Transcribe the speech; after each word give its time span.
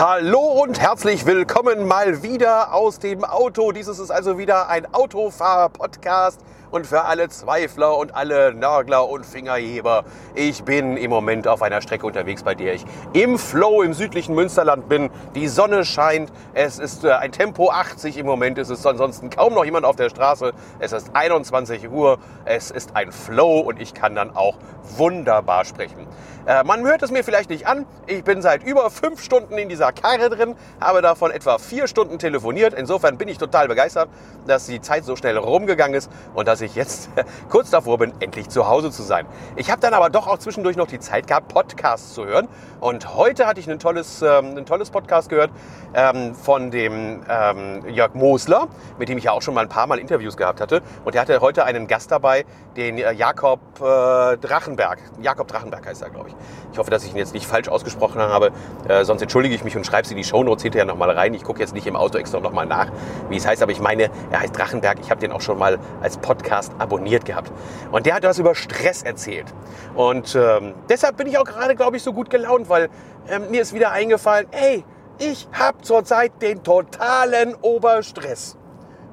Hallo 0.00 0.62
und 0.62 0.78
herzlich 0.78 1.26
willkommen 1.26 1.84
mal 1.84 2.22
wieder 2.22 2.72
aus 2.72 3.00
dem 3.00 3.24
Auto. 3.24 3.72
Dieses 3.72 3.98
ist 3.98 4.12
also 4.12 4.38
wieder 4.38 4.68
ein 4.68 4.86
Autofahrer-Podcast 4.94 6.40
und 6.70 6.86
für 6.86 7.04
alle 7.06 7.28
Zweifler 7.28 7.96
und 7.98 8.14
alle 8.14 8.54
Nörgler 8.54 9.08
und 9.08 9.26
Fingerheber. 9.26 10.04
Ich 10.36 10.62
bin 10.62 10.96
im 10.96 11.10
Moment 11.10 11.48
auf 11.48 11.62
einer 11.62 11.80
Strecke 11.80 12.06
unterwegs, 12.06 12.44
bei 12.44 12.54
der 12.54 12.74
ich 12.74 12.84
im 13.12 13.40
Flow 13.40 13.82
im 13.82 13.92
südlichen 13.92 14.36
Münsterland 14.36 14.88
bin. 14.88 15.10
Die 15.34 15.48
Sonne 15.48 15.84
scheint. 15.84 16.30
Es 16.54 16.78
ist 16.78 17.02
äh, 17.02 17.10
ein 17.10 17.32
Tempo 17.32 17.70
80 17.70 18.18
im 18.18 18.26
Moment. 18.26 18.56
Es 18.58 18.70
ist 18.70 18.86
ansonsten 18.86 19.30
kaum 19.30 19.54
noch 19.54 19.64
jemand 19.64 19.84
auf 19.84 19.96
der 19.96 20.10
Straße. 20.10 20.52
Es 20.78 20.92
ist 20.92 21.10
21 21.14 21.90
Uhr. 21.90 22.18
Es 22.44 22.70
ist 22.70 22.94
ein 22.94 23.10
Flow 23.10 23.58
und 23.58 23.82
ich 23.82 23.94
kann 23.94 24.14
dann 24.14 24.36
auch 24.36 24.58
wunderbar 24.96 25.64
sprechen. 25.64 26.06
Äh, 26.48 26.64
man 26.64 26.82
hört 26.82 27.02
es 27.02 27.10
mir 27.10 27.22
vielleicht 27.22 27.50
nicht 27.50 27.66
an. 27.66 27.84
Ich 28.06 28.24
bin 28.24 28.40
seit 28.40 28.64
über 28.64 28.88
fünf 28.88 29.22
Stunden 29.22 29.58
in 29.58 29.68
dieser 29.68 29.92
Karre 29.92 30.30
drin, 30.30 30.54
habe 30.80 31.02
davon 31.02 31.30
etwa 31.30 31.58
vier 31.58 31.86
Stunden 31.86 32.18
telefoniert. 32.18 32.72
Insofern 32.72 33.18
bin 33.18 33.28
ich 33.28 33.36
total 33.36 33.68
begeistert, 33.68 34.08
dass 34.46 34.64
die 34.64 34.80
Zeit 34.80 35.04
so 35.04 35.14
schnell 35.14 35.36
rumgegangen 35.36 35.94
ist 35.94 36.10
und 36.32 36.48
dass 36.48 36.62
ich 36.62 36.74
jetzt 36.74 37.10
kurz 37.50 37.68
davor 37.68 37.98
bin, 37.98 38.14
endlich 38.20 38.48
zu 38.48 38.66
Hause 38.66 38.90
zu 38.90 39.02
sein. 39.02 39.26
Ich 39.56 39.70
habe 39.70 39.82
dann 39.82 39.92
aber 39.92 40.08
doch 40.08 40.26
auch 40.26 40.38
zwischendurch 40.38 40.78
noch 40.78 40.86
die 40.86 41.00
Zeit 41.00 41.26
gehabt, 41.26 41.52
Podcasts 41.52 42.14
zu 42.14 42.24
hören. 42.24 42.48
Und 42.80 43.14
heute 43.14 43.46
hatte 43.46 43.60
ich 43.60 43.68
ein 43.68 43.78
tolles, 43.78 44.22
ähm, 44.22 44.56
ein 44.56 44.64
tolles 44.64 44.88
Podcast 44.88 45.28
gehört 45.28 45.50
ähm, 45.92 46.34
von 46.34 46.70
dem 46.70 47.24
ähm, 47.28 47.86
Jörg 47.88 48.14
Mosler, 48.14 48.68
mit 48.98 49.10
dem 49.10 49.18
ich 49.18 49.24
ja 49.24 49.32
auch 49.32 49.42
schon 49.42 49.52
mal 49.52 49.62
ein 49.62 49.68
paar 49.68 49.86
Mal 49.86 49.98
Interviews 49.98 50.38
gehabt 50.38 50.62
hatte. 50.62 50.80
Und 51.04 51.14
er 51.14 51.20
hatte 51.20 51.40
heute 51.42 51.64
einen 51.64 51.88
Gast 51.88 52.10
dabei, 52.10 52.46
den 52.76 52.96
äh, 52.96 53.12
Jakob 53.12 53.60
äh, 53.80 54.38
Drachenberg. 54.38 54.98
Jakob 55.20 55.48
Drachenberg 55.48 55.86
heißt 55.86 56.00
er, 56.00 56.08
glaube 56.08 56.30
ich. 56.30 56.37
Ich 56.72 56.78
hoffe, 56.78 56.90
dass 56.90 57.04
ich 57.04 57.12
ihn 57.12 57.16
jetzt 57.16 57.34
nicht 57.34 57.46
falsch 57.46 57.68
ausgesprochen 57.68 58.20
habe. 58.20 58.52
Äh, 58.88 59.04
sonst 59.04 59.22
entschuldige 59.22 59.54
ich 59.54 59.64
mich 59.64 59.76
und 59.76 59.84
schreibe 59.84 60.06
sie 60.06 60.14
in 60.14 60.18
die 60.18 60.24
Shownotes 60.24 60.62
hinterher 60.62 60.84
nochmal 60.84 61.10
rein. 61.10 61.34
Ich 61.34 61.44
gucke 61.44 61.60
jetzt 61.60 61.74
nicht 61.74 61.86
im 61.86 61.96
Auto 61.96 62.18
extra 62.18 62.40
nochmal 62.40 62.66
nach, 62.66 62.90
wie 63.28 63.36
es 63.36 63.46
heißt. 63.46 63.62
Aber 63.62 63.72
ich 63.72 63.80
meine, 63.80 64.10
er 64.30 64.40
heißt 64.40 64.56
Drachenberg. 64.56 64.98
Ich 65.00 65.10
habe 65.10 65.20
den 65.20 65.32
auch 65.32 65.40
schon 65.40 65.58
mal 65.58 65.78
als 66.00 66.18
Podcast 66.18 66.72
abonniert 66.78 67.24
gehabt. 67.24 67.50
Und 67.90 68.06
der 68.06 68.14
hat 68.14 68.22
was 68.24 68.38
über 68.38 68.54
Stress 68.54 69.02
erzählt. 69.02 69.46
Und 69.94 70.34
ähm, 70.34 70.74
deshalb 70.88 71.16
bin 71.16 71.26
ich 71.26 71.38
auch 71.38 71.44
gerade, 71.44 71.74
glaube 71.74 71.96
ich, 71.96 72.02
so 72.02 72.12
gut 72.12 72.30
gelaunt, 72.30 72.68
weil 72.68 72.88
ähm, 73.28 73.50
mir 73.50 73.62
ist 73.62 73.74
wieder 73.74 73.90
eingefallen, 73.90 74.46
ey, 74.52 74.84
ich 75.18 75.48
habe 75.52 75.82
zurzeit 75.82 76.40
den 76.42 76.62
totalen 76.62 77.54
Oberstress. 77.56 78.56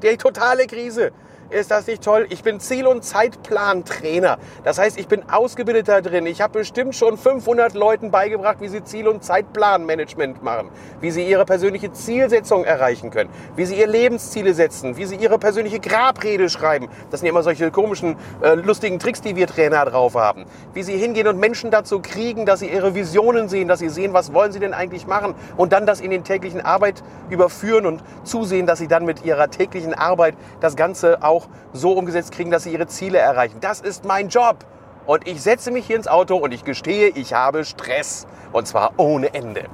Die 0.03 0.18
totale 0.18 0.68
Krise. 0.68 1.12
Ist 1.52 1.70
das 1.70 1.86
nicht 1.86 2.04
toll? 2.04 2.26
Ich 2.30 2.42
bin 2.42 2.60
Ziel- 2.60 2.88
und 2.88 3.04
Zeitplantrainer. 3.04 4.40
Das 4.64 4.80
heißt, 4.80 4.98
ich 4.98 5.08
bin 5.08 5.30
ausgebildet 5.30 5.88
da 5.88 6.02
drin. 6.02 6.26
Ich 6.26 6.42
habe 6.42 6.60
bestimmt 6.60 6.96
schon 6.96 7.20
500 7.20 7.76
Leuten 7.76 8.10
beigebracht, 8.10 8.58
wie 8.62 8.68
sie 8.68 8.84
Ziel- 8.84 9.08
und 9.08 9.24
Zeitplanmanagement 9.24 10.42
machen, 10.42 10.70
wie 11.02 11.12
sie 11.12 11.24
ihre 11.24 11.46
persönliche 11.46 11.94
Zielsetzung 11.94 12.66
erreichen 12.66 13.12
können, 13.12 13.30
wie 13.56 13.66
sie 13.66 13.76
ihre 13.76 13.92
Lebensziele 13.92 14.56
setzen, 14.56 14.98
wie 14.98 15.06
sie 15.06 15.18
ihre 15.18 15.38
persönliche 15.38 15.80
Grabrede 15.80 16.50
schreiben. 16.50 16.90
Das 17.12 17.20
sind 17.20 17.28
ja 17.28 17.32
immer 17.32 17.44
solche 17.44 17.70
komischen, 17.70 18.16
äh, 18.42 18.56
lustigen 18.56 18.98
Tricks, 18.98 19.22
die 19.22 19.36
wir 19.36 19.46
Trainer 19.46 19.86
drauf 19.86 20.16
haben. 20.16 20.46
Wie 20.74 20.82
sie 20.82 20.98
hingehen 20.98 21.28
und 21.28 21.40
Menschen 21.40 21.70
dazu 21.70 22.00
kriegen, 22.02 22.48
dass 22.48 22.62
sie 22.62 22.70
ihre 22.70 22.96
Visionen 22.96 23.50
sehen, 23.50 23.68
dass 23.68 23.80
sie 23.80 23.90
sehen, 23.90 24.14
was 24.14 24.34
wollen 24.34 24.52
sie 24.52 24.59
denn 24.59 24.74
eigentlich 24.74 25.06
machen 25.06 25.36
und 25.58 25.74
dann 25.74 25.86
das 25.86 26.02
in 26.02 26.09
den 26.09 26.24
täglichen 26.24 26.62
Arbeit 26.62 27.04
überführen 27.30 27.86
und 27.86 28.04
zusehen, 28.24 28.66
dass 28.66 28.80
sie 28.80 28.88
dann 28.88 29.06
mit 29.06 29.24
ihrer 29.24 29.52
täglichen 29.52 29.94
Arbeit 29.94 30.34
das 30.59 30.76
Ganze 30.76 31.22
auch 31.22 31.34
auch 31.36 31.47
so 31.73 31.94
umgesetzt 31.94 32.31
kriegen, 32.31 32.52
dass 32.52 32.64
sie 32.64 32.72
ihre 32.72 32.88
Ziele 32.88 33.17
erreichen. 33.17 33.58
Das 33.61 33.81
ist 33.81 34.05
mein 34.05 34.30
Job. 34.30 34.58
Und 35.05 35.28
ich 35.28 35.41
setze 35.41 35.72
mich 35.72 35.86
hier 35.86 35.95
ins 35.95 36.08
Auto 36.08 36.36
und 36.36 36.52
ich 36.52 36.64
gestehe, 36.64 37.09
ich 37.09 37.33
habe 37.33 37.64
Stress. 37.64 38.25
Und 38.52 38.67
zwar 38.67 38.94
ohne 38.97 39.33
Ende. 39.33 39.66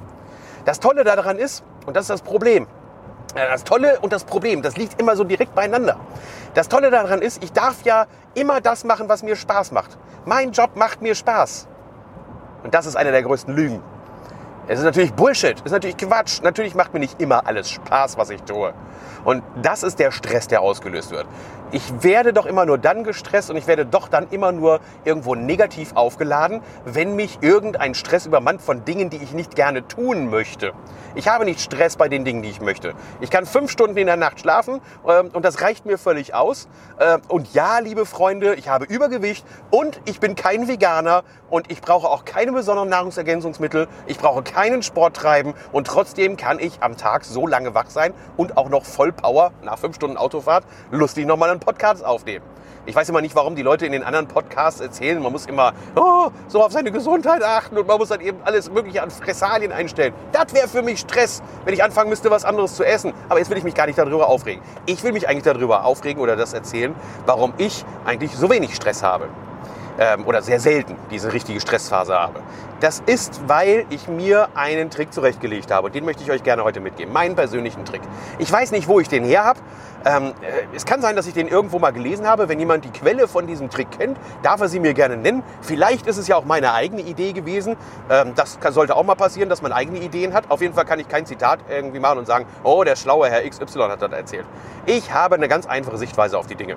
Das 0.64 0.80
Tolle 0.80 1.04
daran 1.04 1.38
ist, 1.38 1.64
und 1.86 1.96
das 1.96 2.04
ist 2.04 2.10
das 2.10 2.22
Problem, 2.22 2.66
äh, 3.34 3.48
das 3.48 3.64
Tolle 3.64 3.98
und 4.00 4.12
das 4.12 4.24
Problem, 4.24 4.62
das 4.62 4.76
liegt 4.76 5.00
immer 5.00 5.16
so 5.16 5.24
direkt 5.24 5.54
beieinander. 5.54 5.96
Das 6.54 6.68
Tolle 6.68 6.90
daran 6.90 7.22
ist, 7.22 7.42
ich 7.42 7.52
darf 7.52 7.82
ja 7.84 8.06
immer 8.34 8.60
das 8.60 8.84
machen, 8.84 9.08
was 9.08 9.22
mir 9.22 9.36
Spaß 9.36 9.72
macht. 9.72 9.98
Mein 10.24 10.52
Job 10.52 10.76
macht 10.76 11.02
mir 11.02 11.14
Spaß. 11.14 11.66
Und 12.62 12.74
das 12.74 12.86
ist 12.86 12.96
eine 12.96 13.10
der 13.10 13.22
größten 13.22 13.54
Lügen. 13.54 13.82
Es 14.68 14.78
ist 14.78 14.84
natürlich 14.84 15.12
Bullshit, 15.12 15.56
es 15.56 15.62
ist 15.64 15.72
natürlich 15.72 15.96
Quatsch. 15.96 16.40
Natürlich 16.40 16.76
macht 16.76 16.94
mir 16.94 17.00
nicht 17.00 17.20
immer 17.20 17.48
alles 17.48 17.68
Spaß, 17.68 18.16
was 18.16 18.30
ich 18.30 18.42
tue. 18.42 18.72
Und 19.24 19.42
das 19.60 19.82
ist 19.82 19.98
der 19.98 20.12
Stress, 20.12 20.46
der 20.46 20.62
ausgelöst 20.62 21.10
wird. 21.10 21.26
Ich 21.72 22.02
werde 22.02 22.32
doch 22.32 22.44
immer 22.44 22.66
nur 22.66 22.76
dann 22.76 23.02
gestresst 23.02 23.50
und 23.50 23.56
ich 23.56 23.66
werde 23.66 23.86
doch 23.86 24.08
dann 24.08 24.28
immer 24.30 24.52
nur 24.52 24.80
irgendwo 25.04 25.34
negativ 25.34 25.96
aufgeladen, 25.96 26.60
wenn 26.84 27.16
mich 27.16 27.38
irgendein 27.40 27.94
Stress 27.94 28.26
übermannt 28.26 28.60
von 28.60 28.84
Dingen, 28.84 29.08
die 29.08 29.16
ich 29.16 29.32
nicht 29.32 29.56
gerne 29.56 29.88
tun 29.88 30.28
möchte. 30.28 30.74
Ich 31.14 31.28
habe 31.28 31.46
nicht 31.46 31.60
Stress 31.60 31.96
bei 31.96 32.08
den 32.08 32.26
Dingen, 32.26 32.42
die 32.42 32.50
ich 32.50 32.60
möchte. 32.60 32.92
Ich 33.20 33.30
kann 33.30 33.46
fünf 33.46 33.70
Stunden 33.70 33.96
in 33.96 34.06
der 34.06 34.16
Nacht 34.16 34.40
schlafen 34.40 34.80
ähm, 35.08 35.30
und 35.32 35.44
das 35.44 35.62
reicht 35.62 35.86
mir 35.86 35.96
völlig 35.96 36.34
aus. 36.34 36.68
Äh, 36.98 37.18
und 37.28 37.54
ja, 37.54 37.78
liebe 37.78 38.04
Freunde, 38.04 38.54
ich 38.54 38.68
habe 38.68 38.84
Übergewicht 38.84 39.46
und 39.70 40.00
ich 40.04 40.20
bin 40.20 40.34
kein 40.34 40.68
Veganer 40.68 41.22
und 41.48 41.70
ich 41.70 41.80
brauche 41.80 42.08
auch 42.08 42.26
keine 42.26 42.52
besonderen 42.52 42.90
Nahrungsergänzungsmittel. 42.90 43.88
Ich 44.06 44.18
brauche 44.18 44.42
keinen 44.52 44.82
Sport 44.82 45.16
treiben 45.16 45.54
und 45.72 45.86
trotzdem 45.86 46.36
kann 46.36 46.58
ich 46.58 46.82
am 46.82 46.96
Tag 46.96 47.24
so 47.24 47.46
lange 47.46 47.74
wach 47.74 47.88
sein 47.88 48.12
und 48.36 48.56
auch 48.56 48.68
noch 48.68 48.84
voll 48.84 49.12
Power 49.12 49.52
nach 49.62 49.78
fünf 49.78 49.96
Stunden 49.96 50.16
Autofahrt 50.16 50.64
lustig 50.90 51.26
nochmal 51.26 51.50
einen 51.50 51.60
Podcast 51.60 52.04
aufnehmen. 52.04 52.44
Ich 52.84 52.96
weiß 52.96 53.08
immer 53.08 53.20
nicht, 53.20 53.36
warum 53.36 53.54
die 53.54 53.62
Leute 53.62 53.86
in 53.86 53.92
den 53.92 54.02
anderen 54.02 54.26
Podcasts 54.26 54.80
erzählen, 54.80 55.22
man 55.22 55.30
muss 55.30 55.46
immer 55.46 55.72
oh, 55.94 56.30
so 56.48 56.64
auf 56.64 56.72
seine 56.72 56.90
Gesundheit 56.90 57.42
achten 57.42 57.78
und 57.78 57.86
man 57.86 57.96
muss 57.96 58.08
dann 58.08 58.20
eben 58.20 58.38
alles 58.44 58.70
Mögliche 58.70 59.02
an 59.02 59.10
Fressalien 59.10 59.70
einstellen. 59.70 60.12
Das 60.32 60.52
wäre 60.52 60.66
für 60.66 60.82
mich 60.82 61.00
Stress, 61.00 61.42
wenn 61.64 61.74
ich 61.74 61.84
anfangen 61.84 62.10
müsste, 62.10 62.30
was 62.30 62.44
anderes 62.44 62.74
zu 62.74 62.84
essen. 62.84 63.12
Aber 63.28 63.38
jetzt 63.38 63.50
will 63.50 63.58
ich 63.58 63.64
mich 63.64 63.74
gar 63.74 63.86
nicht 63.86 63.98
darüber 63.98 64.28
aufregen. 64.28 64.62
Ich 64.86 65.02
will 65.04 65.12
mich 65.12 65.28
eigentlich 65.28 65.44
darüber 65.44 65.84
aufregen 65.84 66.20
oder 66.20 66.34
das 66.34 66.54
erzählen, 66.54 66.94
warum 67.24 67.54
ich 67.56 67.84
eigentlich 68.04 68.34
so 68.34 68.50
wenig 68.50 68.74
Stress 68.74 69.04
habe 69.04 69.28
ähm, 69.98 70.26
oder 70.26 70.42
sehr 70.42 70.60
selten 70.60 70.96
diese 71.10 71.32
richtige 71.32 71.60
Stressphase 71.60 72.14
habe. 72.14 72.40
Das 72.80 73.00
ist, 73.06 73.40
weil 73.46 73.84
ich 73.90 74.08
mir 74.08 74.48
einen 74.54 74.90
Trick 74.90 75.12
zurechtgelegt 75.12 75.70
habe 75.70 75.92
den 75.92 76.04
möchte 76.04 76.22
ich 76.22 76.30
euch 76.30 76.42
gerne 76.42 76.64
heute 76.64 76.80
mitgeben. 76.80 77.12
Meinen 77.12 77.36
persönlichen 77.36 77.84
Trick. 77.84 78.00
Ich 78.38 78.50
weiß 78.50 78.72
nicht, 78.72 78.88
wo 78.88 78.98
ich 79.00 79.08
den 79.08 79.24
her 79.24 79.44
habe. 79.44 79.60
Ähm, 80.04 80.32
äh, 80.42 80.74
es 80.74 80.84
kann 80.84 81.00
sein, 81.00 81.14
dass 81.14 81.26
ich 81.26 81.34
den 81.34 81.46
irgendwo 81.46 81.78
mal 81.78 81.92
gelesen 81.92 82.26
habe. 82.26 82.48
Wenn 82.48 82.58
jemand 82.58 82.84
die 82.84 82.90
Quelle 82.90 83.28
von 83.28 83.46
diesem 83.46 83.70
Trick 83.70 83.90
kennt, 83.92 84.18
darf 84.42 84.60
er 84.60 84.68
sie 84.68 84.80
mir 84.80 84.94
gerne 84.94 85.16
nennen. 85.16 85.42
Vielleicht 85.60 86.06
ist 86.06 86.16
es 86.16 86.26
ja 86.26 86.36
auch 86.36 86.44
meine 86.44 86.72
eigene 86.72 87.02
Idee 87.02 87.32
gewesen. 87.32 87.76
Ähm, 88.10 88.32
das 88.34 88.58
kann, 88.58 88.72
sollte 88.72 88.96
auch 88.96 89.04
mal 89.04 89.14
passieren, 89.14 89.48
dass 89.48 89.62
man 89.62 89.72
eigene 89.72 89.98
Ideen 89.98 90.34
hat. 90.34 90.50
Auf 90.50 90.60
jeden 90.60 90.74
Fall 90.74 90.84
kann 90.84 90.98
ich 90.98 91.08
kein 91.08 91.26
Zitat 91.26 91.60
irgendwie 91.68 92.00
machen 92.00 92.18
und 92.18 92.26
sagen, 92.26 92.46
oh, 92.64 92.82
der 92.84 92.96
schlaue 92.96 93.28
Herr 93.30 93.48
XY 93.48 93.90
hat 93.90 94.02
das 94.02 94.12
erzählt. 94.12 94.46
Ich 94.86 95.12
habe 95.12 95.36
eine 95.36 95.48
ganz 95.48 95.66
einfache 95.66 95.98
Sichtweise 95.98 96.38
auf 96.38 96.46
die 96.46 96.56
Dinge. 96.56 96.76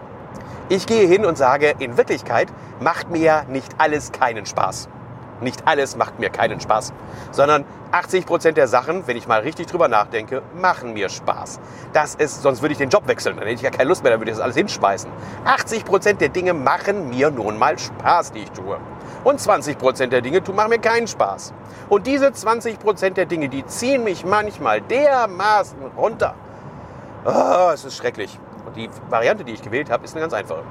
Ich 0.68 0.88
gehe 0.88 1.08
hin 1.08 1.28
und 1.28 1.38
sage, 1.38 1.76
in 1.78 1.96
Wirklichkeit 1.96 2.48
macht 2.80 3.12
mir 3.12 3.44
nicht 3.50 3.76
alles 3.78 4.12
keinen 4.12 4.48
Spaß. 4.48 4.90
Nicht 5.40 5.68
alles 5.68 5.96
macht 5.96 6.20
mir 6.20 6.31
keinen 6.31 6.59
Spaß, 6.59 6.92
sondern 7.30 7.66
80 7.92 8.26
Prozent 8.26 8.58
der 8.58 8.68
Sachen, 8.68 9.06
wenn 9.06 9.16
ich 9.16 9.28
mal 9.28 9.42
richtig 9.42 9.68
drüber 9.68 9.88
nachdenke, 9.88 10.42
machen 10.59 10.94
mir 10.94 11.09
Spaß. 11.09 11.59
Das 11.94 12.16
ist, 12.16 12.42
sonst 12.42 12.64
würde 12.64 12.72
ich 12.72 12.80
den 12.80 12.90
Job 12.90 13.08
wechseln, 13.08 13.36
dann 13.36 13.46
hätte 13.46 13.58
ich 13.58 13.62
ja 13.62 13.70
keine 13.70 13.90
Lust 13.90 14.02
mehr, 14.02 14.12
dann 14.12 14.20
würde 14.20 14.31
ich 14.31 14.38
das 14.38 14.44
alles 14.44 14.56
hinschmeißen. 14.56 15.12
80 15.46 15.86
Prozent 15.86 16.20
der 16.20 16.30
Dinge 16.30 16.56
machen 16.56 17.09
mir 17.09 17.30
nun 17.30 17.59
mal 17.59 17.78
Spaß, 17.78 18.31
die 18.31 18.40
ich 18.40 18.52
tue. 18.52 18.80
Und 19.24 19.40
20 19.40 19.78
Prozent 19.78 20.14
der 20.14 20.22
Dinge 20.22 20.42
machen 20.52 20.70
mir 20.72 20.80
keinen 20.80 21.08
Spaß. 21.08 21.54
Und 21.90 22.08
diese 22.08 22.34
20 22.34 22.80
Prozent 22.80 23.18
der 23.18 23.28
Dinge, 23.28 23.50
die 23.50 23.64
ziehen 23.68 24.04
mich 24.04 24.25
manchmal 24.25 24.81
dermaßen 24.81 25.78
runter. 25.96 26.34
Oh, 27.24 27.70
es 27.72 27.86
ist 27.86 27.98
schrecklich. 27.98 28.40
Und 28.66 28.76
die 28.76 28.90
Variante, 29.09 29.44
die 29.44 29.53
ich 29.53 29.62
gewählt 29.62 29.90
habe, 29.90 30.06
ist 30.06 30.14
eine 30.14 30.22
ganz 30.22 30.34
einfache. 30.34 30.64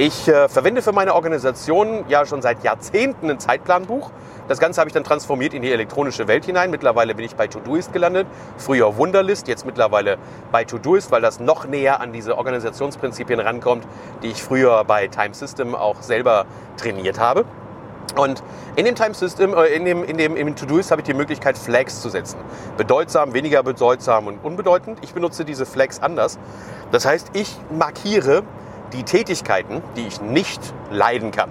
Ich 0.00 0.28
äh, 0.28 0.48
verwende 0.48 0.80
für 0.80 0.92
meine 0.92 1.12
Organisation 1.14 2.04
ja 2.08 2.24
schon 2.24 2.40
seit 2.40 2.62
Jahrzehnten 2.62 3.30
ein 3.30 3.40
Zeitplanbuch. 3.40 4.12
Das 4.46 4.60
Ganze 4.60 4.80
habe 4.80 4.88
ich 4.88 4.94
dann 4.94 5.02
transformiert 5.02 5.54
in 5.54 5.60
die 5.60 5.72
elektronische 5.72 6.28
Welt 6.28 6.44
hinein. 6.44 6.70
Mittlerweile 6.70 7.16
bin 7.16 7.24
ich 7.24 7.34
bei 7.34 7.48
Todoist 7.48 7.92
gelandet. 7.92 8.28
Früher 8.58 8.96
Wunderlist, 8.96 9.48
jetzt 9.48 9.66
mittlerweile 9.66 10.16
bei 10.52 10.64
Todoist, 10.64 11.10
weil 11.10 11.20
das 11.20 11.40
noch 11.40 11.66
näher 11.66 12.00
an 12.00 12.12
diese 12.12 12.38
Organisationsprinzipien 12.38 13.40
rankommt, 13.40 13.84
die 14.22 14.28
ich 14.28 14.40
früher 14.40 14.84
bei 14.84 15.08
Time 15.08 15.34
System 15.34 15.74
auch 15.74 16.00
selber 16.00 16.46
trainiert 16.76 17.18
habe. 17.18 17.44
Und 18.16 18.42
in 18.76 18.84
dem 18.84 18.94
Time 18.94 19.14
System, 19.14 19.54
äh, 19.54 19.66
in 19.66 19.84
dem, 19.84 20.02
in 20.04 20.16
dem, 20.16 20.36
im 20.36 20.56
To-Doist 20.56 20.90
habe 20.90 21.02
ich 21.02 21.06
die 21.06 21.14
Möglichkeit, 21.14 21.58
Flags 21.58 22.00
zu 22.00 22.08
setzen. 22.08 22.38
Bedeutsam, 22.76 23.34
weniger 23.34 23.62
bedeutsam 23.62 24.26
und 24.26 24.44
unbedeutend. 24.44 24.98
Ich 25.02 25.14
benutze 25.14 25.44
diese 25.44 25.66
Flags 25.66 26.00
anders. 26.00 26.38
Das 26.90 27.04
heißt, 27.04 27.30
ich 27.34 27.56
markiere 27.70 28.42
die 28.92 29.02
Tätigkeiten, 29.02 29.82
die 29.96 30.06
ich 30.06 30.20
nicht 30.20 30.60
leiden 30.90 31.30
kann, 31.30 31.50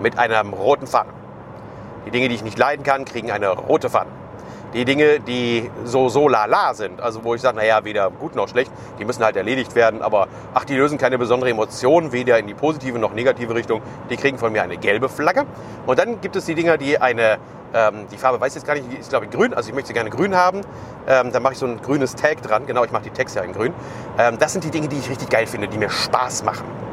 mit 0.00 0.18
einem 0.18 0.52
roten 0.52 0.86
Faden. 0.86 1.12
Die 2.06 2.10
Dinge, 2.10 2.28
die 2.28 2.34
ich 2.34 2.44
nicht 2.44 2.58
leiden 2.58 2.82
kann, 2.82 3.04
kriegen 3.04 3.30
eine 3.30 3.50
rote 3.50 3.90
Faden. 3.90 4.23
Die 4.74 4.84
Dinge, 4.84 5.20
die 5.20 5.70
so 5.84 6.08
so 6.08 6.28
la 6.28 6.46
la 6.46 6.74
sind, 6.74 7.00
also 7.00 7.24
wo 7.24 7.34
ich 7.34 7.40
sage, 7.40 7.56
naja, 7.56 7.84
weder 7.84 8.10
gut 8.10 8.34
noch 8.34 8.48
schlecht, 8.48 8.72
die 8.98 9.04
müssen 9.04 9.24
halt 9.24 9.36
erledigt 9.36 9.74
werden, 9.74 10.02
aber 10.02 10.28
ach, 10.52 10.64
die 10.64 10.76
lösen 10.76 10.98
keine 10.98 11.16
besondere 11.16 11.50
Emotion, 11.50 12.12
weder 12.12 12.38
in 12.38 12.46
die 12.46 12.54
positive 12.54 12.98
noch 12.98 13.14
negative 13.14 13.54
Richtung, 13.54 13.80
die 14.10 14.16
kriegen 14.16 14.36
von 14.36 14.52
mir 14.52 14.62
eine 14.62 14.76
gelbe 14.76 15.08
Flagge. 15.08 15.44
Und 15.86 15.98
dann 15.98 16.20
gibt 16.20 16.36
es 16.36 16.44
die 16.44 16.54
Dinger, 16.54 16.76
die 16.76 16.98
eine 17.00 17.38
Ähm, 17.76 18.06
die 18.12 18.18
Farbe 18.18 18.40
weiß 18.40 18.54
jetzt 18.54 18.66
gar 18.68 18.74
nicht, 18.74 18.86
ist 19.00 19.10
glaube 19.10 19.24
ich 19.24 19.32
grün, 19.32 19.52
also 19.52 19.68
ich 19.68 19.74
möchte 19.74 19.88
sie 19.88 19.94
gerne 19.94 20.08
grün 20.08 20.36
haben. 20.36 20.60
Ähm, 21.08 21.32
dann 21.32 21.42
mache 21.42 21.54
ich 21.54 21.58
so 21.58 21.66
ein 21.66 21.82
grünes 21.82 22.14
Tag 22.14 22.40
dran. 22.40 22.66
Genau, 22.66 22.84
ich 22.84 22.92
mache 22.92 23.02
die 23.02 23.10
Tags 23.10 23.34
ja 23.34 23.42
in 23.42 23.52
grün. 23.52 23.74
Ähm, 24.16 24.38
das 24.38 24.52
sind 24.52 24.62
die 24.62 24.70
Dinge, 24.70 24.86
die 24.86 24.96
ich 24.96 25.10
richtig 25.10 25.28
geil 25.28 25.48
finde, 25.48 25.66
die 25.66 25.78
mir 25.78 25.90
Spaß 25.90 26.44
machen. 26.44 26.83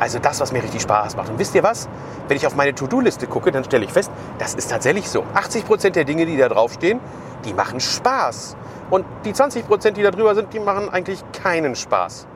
Also 0.00 0.18
das, 0.18 0.40
was 0.40 0.52
mir 0.52 0.62
richtig 0.62 0.82
Spaß 0.82 1.16
macht. 1.16 1.30
Und 1.30 1.38
wisst 1.38 1.54
ihr 1.54 1.62
was? 1.62 1.88
Wenn 2.28 2.36
ich 2.36 2.46
auf 2.46 2.54
meine 2.54 2.74
To-Do-Liste 2.74 3.26
gucke, 3.26 3.50
dann 3.50 3.64
stelle 3.64 3.84
ich 3.84 3.92
fest, 3.92 4.10
das 4.38 4.54
ist 4.54 4.70
tatsächlich 4.70 5.08
so. 5.08 5.24
80 5.34 5.66
Prozent 5.66 5.96
der 5.96 6.04
Dinge, 6.04 6.26
die 6.26 6.36
da 6.36 6.48
draufstehen, 6.48 7.00
die 7.44 7.52
machen 7.52 7.80
Spaß. 7.80 8.56
Und 8.90 9.04
die 9.24 9.32
20%, 9.32 9.64
Prozent, 9.64 9.96
die 9.96 10.02
da 10.02 10.10
drüber 10.10 10.34
sind, 10.34 10.52
die 10.52 10.60
machen 10.60 10.88
eigentlich 10.88 11.22
keinen 11.32 11.74
Spaß. 11.74 12.26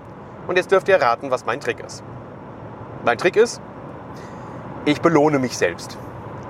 Und 0.48 0.56
jetzt 0.56 0.70
dürft 0.72 0.88
ihr 0.88 1.00
raten, 1.00 1.30
was 1.30 1.46
mein 1.46 1.60
Trick 1.60 1.80
ist. 1.80 2.02
Mein 3.04 3.16
Trick 3.16 3.36
ist, 3.36 3.60
ich 4.84 5.00
belohne 5.00 5.38
mich 5.38 5.56
selbst 5.56 5.96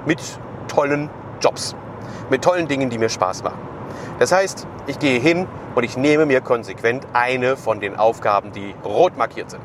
mit 0.06 0.20
tollen 0.68 1.10
Jobs, 1.40 1.76
mit 2.30 2.42
tollen 2.42 2.68
Dingen, 2.68 2.90
die 2.90 2.98
mir 2.98 3.08
Spaß 3.08 3.42
machen. 3.42 3.60
Das 4.18 4.32
heißt, 4.32 4.66
ich 4.86 4.98
gehe 4.98 5.20
hin 5.20 5.46
und 5.74 5.84
ich 5.84 5.96
nehme 5.96 6.26
mir 6.26 6.40
konsequent 6.40 7.06
eine 7.12 7.56
von 7.56 7.80
den 7.80 7.96
Aufgaben, 7.96 8.52
die 8.52 8.74
rot 8.84 9.16
markiert 9.16 9.50
sind. 9.50 9.62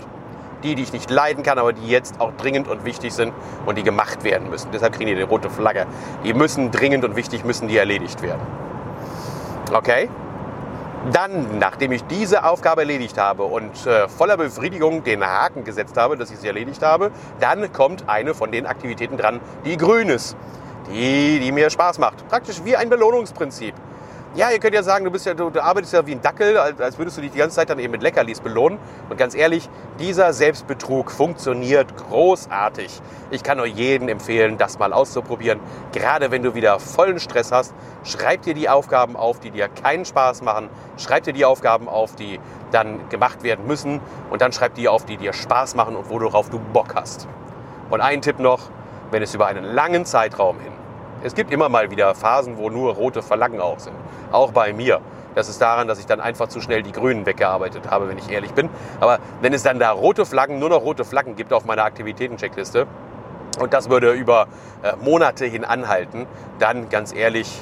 Die, 0.63 0.75
die 0.75 0.83
ich 0.83 0.93
nicht 0.93 1.11
leiden 1.11 1.43
kann, 1.43 1.59
aber 1.59 1.73
die 1.73 1.87
jetzt 1.87 2.19
auch 2.19 2.31
dringend 2.33 2.67
und 2.67 2.83
wichtig 2.83 3.13
sind 3.13 3.33
und 3.65 3.77
die 3.77 3.83
gemacht 3.83 4.23
werden 4.23 4.49
müssen. 4.49 4.69
Deshalb 4.71 4.93
kriegen 4.93 5.09
die 5.09 5.15
die 5.15 5.21
rote 5.21 5.49
Flagge. 5.49 5.85
Die 6.23 6.33
müssen 6.33 6.71
dringend 6.71 7.05
und 7.05 7.15
wichtig, 7.15 7.45
müssen 7.45 7.67
die 7.67 7.77
erledigt 7.77 8.21
werden. 8.21 8.41
Okay? 9.71 10.09
Dann, 11.11 11.59
nachdem 11.59 11.91
ich 11.91 12.03
diese 12.05 12.43
Aufgabe 12.43 12.81
erledigt 12.81 13.17
habe 13.17 13.43
und 13.43 13.85
äh, 13.85 14.09
voller 14.09 14.35
Befriedigung 14.35 15.03
den 15.03 15.23
Haken 15.23 15.63
gesetzt 15.63 15.95
habe, 15.95 16.17
dass 16.17 16.31
ich 16.31 16.39
sie 16.39 16.47
erledigt 16.47 16.81
habe, 16.81 17.11
dann 17.39 17.71
kommt 17.71 18.09
eine 18.09 18.33
von 18.33 18.51
den 18.51 18.65
Aktivitäten 18.65 19.15
dran, 19.15 19.39
die 19.63 19.77
grün 19.77 20.09
ist. 20.09 20.35
Die, 20.91 21.39
die 21.39 21.51
mir 21.51 21.69
Spaß 21.69 21.99
macht. 21.99 22.27
Praktisch 22.29 22.63
wie 22.63 22.75
ein 22.75 22.89
Belohnungsprinzip. 22.89 23.75
Ja, 24.35 24.51
ihr 24.51 24.59
könnt 24.59 24.75
ja 24.75 24.83
sagen, 24.83 25.03
du, 25.03 25.09
bist 25.09 25.25
ja, 25.25 25.33
du, 25.33 25.49
du 25.49 25.63
arbeitest 25.63 25.93
ja 25.93 26.05
wie 26.05 26.11
ein 26.11 26.21
Dackel, 26.21 26.57
als 26.57 26.97
würdest 26.99 27.17
du 27.17 27.21
dich 27.21 27.31
die 27.31 27.39
ganze 27.39 27.55
Zeit 27.55 27.69
dann 27.69 27.79
eben 27.79 27.91
mit 27.91 28.03
Leckerlis 28.03 28.39
belohnen. 28.39 28.77
Und 29.09 29.17
ganz 29.17 29.33
ehrlich, 29.33 29.67
dieser 29.99 30.31
Selbstbetrug 30.31 31.09
funktioniert 31.09 31.97
großartig. 31.97 33.01
Ich 33.31 33.41
kann 33.41 33.59
euch 33.59 33.73
jeden 33.73 34.09
empfehlen, 34.09 34.57
das 34.57 34.77
mal 34.77 34.93
auszuprobieren. 34.93 35.59
Gerade 35.91 36.29
wenn 36.29 36.43
du 36.43 36.53
wieder 36.53 36.79
vollen 36.79 37.19
Stress 37.19 37.51
hast, 37.51 37.73
schreib 38.03 38.43
dir 38.43 38.53
die 38.53 38.69
Aufgaben 38.69 39.15
auf, 39.15 39.39
die 39.39 39.49
dir 39.49 39.69
keinen 39.69 40.05
Spaß 40.05 40.43
machen. 40.43 40.69
Schreib 40.97 41.23
dir 41.23 41.33
die 41.33 41.45
Aufgaben 41.45 41.89
auf, 41.89 42.15
die 42.15 42.39
dann 42.71 43.09
gemacht 43.09 43.41
werden 43.41 43.65
müssen. 43.65 44.01
Und 44.29 44.41
dann 44.41 44.51
schreib 44.51 44.75
die 44.75 44.87
auf, 44.87 45.05
die 45.05 45.17
dir 45.17 45.33
Spaß 45.33 45.73
machen 45.73 45.95
und 45.95 46.09
worauf 46.11 46.49
du 46.49 46.59
Bock 46.59 46.93
hast. 46.93 47.27
Und 47.89 48.01
ein 48.01 48.21
Tipp 48.21 48.37
noch, 48.39 48.69
wenn 49.09 49.23
es 49.23 49.33
über 49.33 49.47
einen 49.47 49.63
langen 49.63 50.05
Zeitraum 50.05 50.59
hin 50.59 50.73
es 51.23 51.35
gibt 51.35 51.51
immer 51.51 51.69
mal 51.69 51.91
wieder 51.91 52.13
Phasen, 52.15 52.57
wo 52.57 52.69
nur 52.69 52.93
rote 52.93 53.21
Flaggen 53.21 53.59
auch 53.59 53.79
sind. 53.79 53.95
Auch 54.31 54.51
bei 54.51 54.73
mir. 54.73 55.01
Das 55.35 55.49
ist 55.49 55.61
daran, 55.61 55.87
dass 55.87 55.99
ich 55.99 56.07
dann 56.07 56.19
einfach 56.19 56.47
zu 56.47 56.61
schnell 56.61 56.81
die 56.81 56.91
Grünen 56.91 57.25
weggearbeitet 57.25 57.91
habe, 57.91 58.09
wenn 58.09 58.17
ich 58.17 58.29
ehrlich 58.31 58.53
bin. 58.53 58.69
Aber 58.99 59.19
wenn 59.41 59.53
es 59.53 59.61
dann 59.61 59.77
da 59.77 59.91
rote 59.91 60.25
Flaggen, 60.25 60.57
nur 60.57 60.69
noch 60.69 60.81
rote 60.81 61.05
Flaggen 61.05 61.35
gibt 61.35 61.53
auf 61.53 61.65
meiner 61.65 61.83
Aktivitätencheckliste 61.83 62.87
und 63.59 63.73
das 63.73 63.89
würde 63.89 64.13
über 64.13 64.47
äh, 64.81 64.93
Monate 65.03 65.45
hin 65.45 65.63
anhalten, 65.63 66.25
dann 66.59 66.89
ganz 66.89 67.13
ehrlich, 67.13 67.61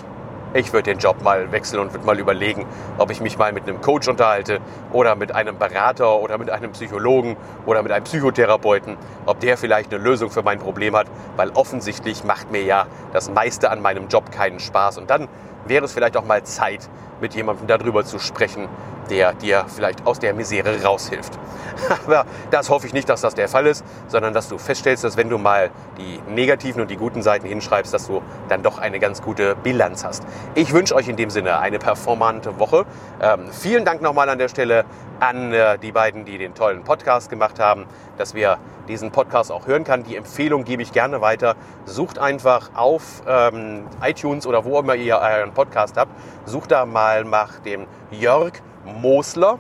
ich 0.56 0.72
würde 0.72 0.92
den 0.92 1.00
Job 1.00 1.22
mal 1.22 1.52
wechseln 1.52 1.82
und 1.82 1.94
würde 1.94 2.06
mal 2.06 2.18
überlegen, 2.18 2.66
ob 2.98 3.12
ich 3.12 3.20
mich 3.20 3.38
mal 3.38 3.52
mit 3.52 3.68
einem 3.68 3.82
Coach 3.82 4.08
unterhalte 4.08 4.60
oder 4.94 5.16
mit 5.16 5.36
einem 5.36 5.58
Berater 5.58 6.20
oder 6.20 6.38
mit 6.38 6.50
einem 6.50 6.72
Psychologen 6.72 7.36
oder 7.66 7.84
mit 7.84 7.92
einem 7.92 8.06
Psychotherapeuten, 8.06 8.96
ob 9.26 9.42
der 9.42 9.58
vielleicht 9.58 9.94
eine 9.94 10.02
Lösung 10.02 10.32
für 10.32 10.44
mein 10.44 10.60
Problem 10.60 10.96
hat, 10.96 11.08
weil 11.36 11.50
offensichtlich 11.50 12.24
macht 12.24 12.52
mir 12.52 12.64
ja 12.64 12.88
das 13.12 13.30
meiste 13.30 13.70
an 13.70 13.82
meinem 13.82 14.08
Job 14.08 14.32
keinen 14.32 14.62
Spaß. 14.62 14.98
Und 14.98 15.10
dann 15.10 15.28
wäre 15.66 15.86
es 15.86 15.94
vielleicht 15.94 16.18
auch 16.18 16.26
mal 16.26 16.44
Zeit, 16.44 16.90
mit 17.22 17.34
jemandem 17.34 17.68
darüber 17.68 18.04
zu 18.04 18.20
sprechen, 18.20 18.68
der 19.10 19.34
dir 19.34 19.66
vielleicht 19.68 20.06
aus 20.06 20.20
der 20.20 20.34
Misere 20.34 20.84
raushilft. 20.84 21.38
Aber 22.06 22.26
das 22.52 22.70
hoffe 22.70 22.88
ich 22.88 22.94
nicht, 22.94 23.08
dass 23.08 23.22
das 23.22 23.36
der 23.36 23.48
Fall 23.48 23.68
ist, 23.68 23.84
sondern 24.08 24.34
dass 24.34 24.50
du 24.50 24.58
feststellst, 24.58 25.04
dass 25.04 25.18
wenn 25.18 25.30
du 25.30 25.38
mal 25.38 25.70
die 25.98 26.20
negativen 26.32 26.82
und 26.82 26.90
die 26.90 26.98
guten 26.98 27.22
Seiten 27.22 27.48
hinschreibst, 27.48 27.94
dass 27.94 28.08
du 28.08 28.22
dann 28.50 28.64
doch 28.64 28.80
eine 28.80 29.00
ganz 29.00 29.22
gute 29.22 29.56
Bilanz 29.56 30.04
hast. 30.04 30.24
Ich 30.56 30.74
wünsche 30.74 30.96
euch 30.96 31.08
in 31.08 31.16
dem 31.16 31.30
Sinne 31.30 31.60
eine 31.60 31.80
performante 31.80 32.60
Woche. 32.60 32.86
Ähm, 33.22 33.48
vielen 33.52 33.86
Dank 33.86 34.02
nochmal 34.02 34.30
an 34.30 34.40
der 34.40 34.50
Stelle 34.50 34.86
an 35.20 35.54
äh, 35.54 35.78
die 35.78 35.92
beiden, 35.92 36.26
die 36.26 36.38
den 36.38 36.56
tollen 36.56 36.84
Podcast 36.84 37.30
gemacht 37.30 37.60
haben, 37.60 37.86
dass 38.18 38.34
wir 38.34 38.58
diesen 38.88 39.12
Podcast 39.12 39.52
auch 39.52 39.68
hören 39.68 39.84
kann. 39.84 40.04
Die 40.04 40.16
Empfehlung 40.16 40.64
gebe 40.64 40.82
ich 40.82 40.92
gerne 40.92 41.22
weiter. 41.22 41.56
Sucht 41.86 42.20
einfach 42.20 42.72
auf 42.76 43.24
ähm, 43.28 43.84
iTunes 44.02 44.46
oder 44.46 44.66
wo 44.66 44.80
immer 44.80 44.96
ihr 44.96 45.18
euren 45.18 45.54
Podcast 45.54 45.98
habt, 45.98 46.12
sucht 46.46 46.72
da 46.72 46.86
mal 46.86 47.24
nach 47.24 47.60
dem 47.60 47.88
Jörg 48.12 48.54
Mosler. 48.86 49.60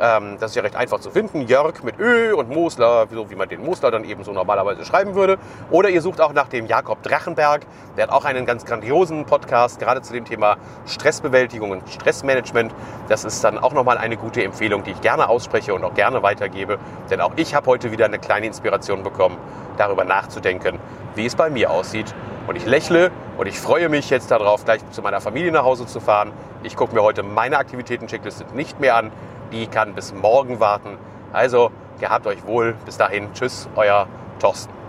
Ähm, 0.00 0.36
das 0.40 0.50
ist 0.50 0.56
ja 0.56 0.62
recht 0.62 0.76
einfach 0.76 1.00
zu 1.00 1.10
finden. 1.10 1.42
Jörg 1.42 1.82
mit 1.82 1.98
Ö 1.98 2.34
und 2.34 2.48
Mosler, 2.48 3.06
so 3.10 3.30
wie 3.30 3.34
man 3.34 3.48
den 3.48 3.64
Mosler 3.64 3.90
dann 3.90 4.04
eben 4.04 4.24
so 4.24 4.32
normalerweise 4.32 4.84
schreiben 4.84 5.14
würde. 5.14 5.38
Oder 5.70 5.90
ihr 5.90 6.02
sucht 6.02 6.20
auch 6.20 6.32
nach 6.32 6.48
dem 6.48 6.66
Jakob 6.66 7.02
Drachenberg. 7.02 7.62
Der 7.96 8.04
hat 8.04 8.10
auch 8.10 8.24
einen 8.24 8.46
ganz 8.46 8.64
grandiosen 8.64 9.26
Podcast, 9.26 9.78
gerade 9.78 10.02
zu 10.02 10.12
dem 10.12 10.24
Thema 10.24 10.56
Stressbewältigung 10.86 11.70
und 11.70 11.88
Stressmanagement. 11.88 12.74
Das 13.08 13.24
ist 13.24 13.44
dann 13.44 13.58
auch 13.58 13.72
nochmal 13.72 13.98
eine 13.98 14.16
gute 14.16 14.42
Empfehlung, 14.42 14.82
die 14.82 14.92
ich 14.92 15.00
gerne 15.00 15.28
ausspreche 15.28 15.74
und 15.74 15.84
auch 15.84 15.94
gerne 15.94 16.22
weitergebe. 16.22 16.78
Denn 17.10 17.20
auch 17.20 17.32
ich 17.36 17.54
habe 17.54 17.66
heute 17.66 17.92
wieder 17.92 18.06
eine 18.06 18.18
kleine 18.18 18.46
Inspiration 18.46 19.02
bekommen, 19.02 19.36
darüber 19.76 20.04
nachzudenken, 20.04 20.78
wie 21.14 21.26
es 21.26 21.36
bei 21.36 21.50
mir 21.50 21.70
aussieht. 21.70 22.14
Und 22.46 22.56
ich 22.56 22.66
lächle 22.66 23.12
und 23.38 23.46
ich 23.46 23.58
freue 23.58 23.88
mich 23.88 24.10
jetzt 24.10 24.30
darauf, 24.30 24.64
gleich 24.64 24.80
zu 24.90 25.00
meiner 25.00 25.20
Familie 25.20 25.52
nach 25.52 25.64
Hause 25.64 25.86
zu 25.86 26.00
fahren. 26.00 26.32
Ich 26.64 26.76
gucke 26.76 26.94
mir 26.94 27.02
heute 27.02 27.22
meine 27.22 27.56
Aktivitäten-Checkliste 27.58 28.46
nicht 28.54 28.80
mehr 28.80 28.96
an. 28.96 29.12
Die 29.52 29.66
kann 29.66 29.94
bis 29.94 30.12
morgen 30.14 30.60
warten. 30.60 30.98
Also 31.32 31.70
gehabt 32.00 32.26
euch 32.26 32.44
wohl. 32.46 32.74
Bis 32.84 32.96
dahin. 32.96 33.32
Tschüss, 33.34 33.68
euer 33.76 34.08
Thorsten. 34.40 34.81